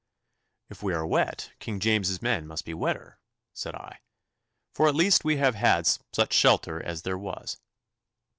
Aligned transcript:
'If 0.71 0.81
we 0.81 0.95
are 0.95 1.05
wet, 1.05 1.51
King 1.59 1.79
James's 1.79 2.23
men 2.23 2.47
must 2.47 2.65
be 2.65 2.73
wetter,' 2.73 3.19
said 3.53 3.75
I, 3.75 3.99
'for 4.73 4.87
at 4.89 4.95
least 4.95 5.23
we 5.23 5.37
have 5.37 5.53
had 5.53 5.85
such 6.11 6.33
shelter 6.33 6.81
as 6.81 7.03
there 7.03 7.19
was. 7.19 7.59